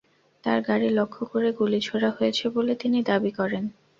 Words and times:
তাঁর 0.43 0.59
গাড়ি 0.67 0.89
লক্ষ্য 0.91 1.23
করে 1.31 1.49
গুলি 1.59 1.79
ছোড়া 1.87 2.09
হয়েছে 2.17 2.45
বলে 2.55 2.73
তিনি 2.81 2.99
দাবি 3.09 3.31
করেন। 3.39 3.63